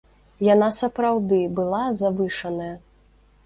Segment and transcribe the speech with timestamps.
[0.47, 2.75] Яна сапраўды была завышаная.